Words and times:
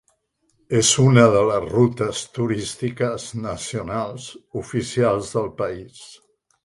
És 0.77 0.93
una 1.03 1.25
de 1.35 1.43
les 1.49 1.67
rutes 1.73 2.23
turístiques 2.37 3.27
nacionals 3.43 4.27
oficials 4.63 5.35
del 5.37 5.53
país. 5.61 6.03